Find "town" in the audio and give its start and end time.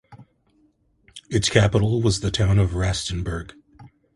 2.31-2.57